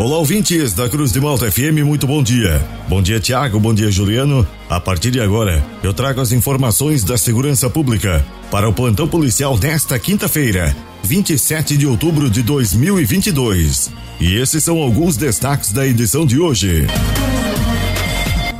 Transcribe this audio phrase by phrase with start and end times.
[0.00, 2.66] Olá, ouvintes da Cruz de Malta FM, muito bom dia.
[2.88, 4.48] Bom dia, Tiago, bom dia, Juliano.
[4.66, 9.58] A partir de agora, eu trago as informações da segurança pública para o plantão policial
[9.58, 13.90] desta quinta-feira, 27 de outubro de 2022.
[14.18, 16.86] E esses são alguns destaques da edição de hoje.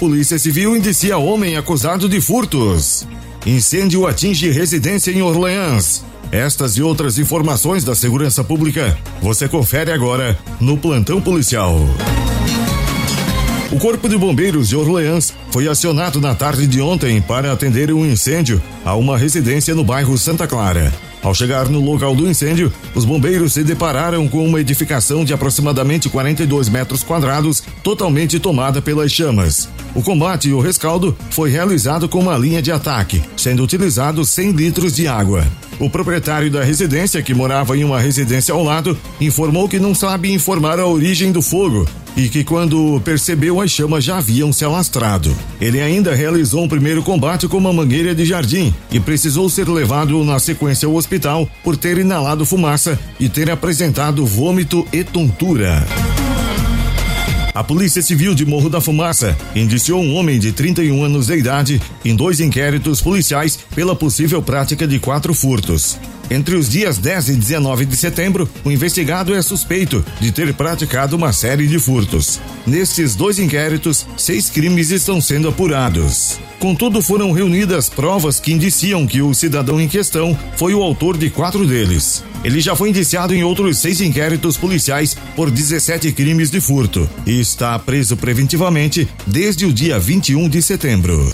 [0.00, 3.06] Polícia Civil indicia homem acusado de furtos.
[3.48, 6.04] Incêndio atinge residência em Orleans.
[6.30, 11.78] Estas e outras informações da segurança pública você confere agora no Plantão Policial.
[13.72, 18.04] O Corpo de Bombeiros de Orleans foi acionado na tarde de ontem para atender um
[18.04, 20.92] incêndio a uma residência no bairro Santa Clara.
[21.22, 26.10] Ao chegar no local do incêndio, os bombeiros se depararam com uma edificação de aproximadamente
[26.10, 29.70] 42 metros quadrados, totalmente tomada pelas chamas.
[29.98, 34.52] O combate e o rescaldo foi realizado com uma linha de ataque, sendo utilizado 100
[34.52, 35.44] litros de água.
[35.80, 40.32] O proprietário da residência, que morava em uma residência ao lado, informou que não sabe
[40.32, 41.84] informar a origem do fogo
[42.16, 45.36] e que quando percebeu as chamas já haviam se alastrado.
[45.60, 50.22] Ele ainda realizou um primeiro combate com uma mangueira de jardim e precisou ser levado
[50.22, 55.84] na sequência ao hospital por ter inalado fumaça e ter apresentado vômito e tontura.
[57.58, 61.82] A Polícia Civil de Morro da Fumaça indiciou um homem de 31 anos de idade
[62.04, 65.98] em dois inquéritos policiais pela possível prática de quatro furtos.
[66.30, 71.16] Entre os dias 10 e 19 de setembro, o investigado é suspeito de ter praticado
[71.16, 72.40] uma série de furtos.
[72.66, 76.38] Nestes dois inquéritos, seis crimes estão sendo apurados.
[76.58, 81.30] Contudo, foram reunidas provas que indiciam que o cidadão em questão foi o autor de
[81.30, 82.24] quatro deles.
[82.44, 87.40] Ele já foi indiciado em outros seis inquéritos policiais por 17 crimes de furto e
[87.40, 91.32] está preso preventivamente desde o dia 21 de setembro.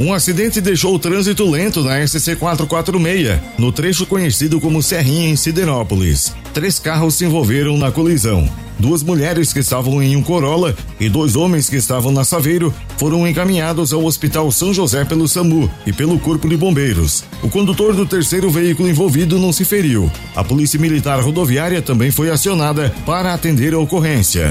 [0.00, 5.36] Um acidente deixou o trânsito lento na SC 446, no trecho conhecido como Serrinha, em
[5.36, 6.34] Siderópolis.
[6.54, 8.48] Três carros se envolveram na colisão.
[8.78, 13.28] Duas mulheres que estavam em um Corolla e dois homens que estavam na Saveiro foram
[13.28, 17.22] encaminhados ao Hospital São José pelo SAMU e pelo Corpo de Bombeiros.
[17.42, 20.10] O condutor do terceiro veículo envolvido não se feriu.
[20.34, 24.50] A Polícia Militar Rodoviária também foi acionada para atender a ocorrência.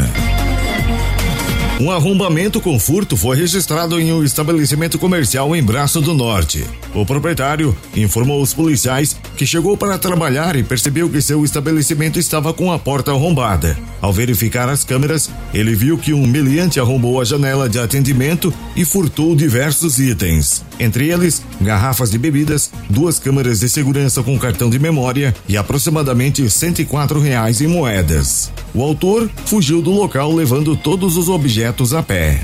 [1.79, 6.65] Um arrombamento com furto foi registrado em um estabelecimento comercial em Braço do Norte.
[6.93, 12.51] O proprietário informou os policiais que chegou para trabalhar e percebeu que seu estabelecimento estava
[12.51, 13.77] com a porta arrombada.
[14.01, 18.83] Ao verificar as câmeras, ele viu que um meliante arrombou a janela de atendimento e
[18.83, 20.65] furtou diversos itens.
[20.81, 26.49] Entre eles, garrafas de bebidas, duas câmeras de segurança com cartão de memória e aproximadamente
[26.49, 28.51] 104 reais em moedas.
[28.73, 32.39] O autor fugiu do local levando todos os objetos a pé.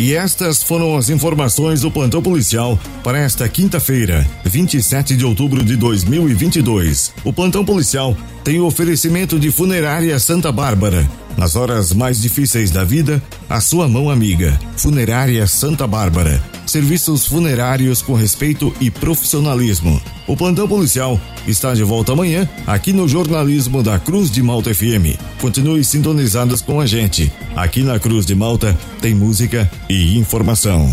[0.00, 5.76] E estas foram as informações do plantão policial para esta quinta-feira, 27 de outubro de
[5.76, 7.12] 2022.
[7.24, 11.08] O plantão policial tem o oferecimento de Funerária Santa Bárbara.
[11.38, 14.58] Nas horas mais difíceis da vida, a sua mão amiga.
[14.76, 16.42] Funerária Santa Bárbara.
[16.66, 20.02] Serviços funerários com respeito e profissionalismo.
[20.26, 25.14] O plantão policial está de volta amanhã aqui no jornalismo da Cruz de Malta FM.
[25.40, 27.32] Continue sintonizados com a gente.
[27.54, 30.90] Aqui na Cruz de Malta tem música e informação.